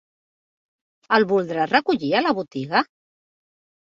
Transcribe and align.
El 1.19 1.27
voldrà 1.33 1.67
recollir 1.75 2.13
a 2.15 2.23
la 2.29 2.33
botiga? 2.41 2.85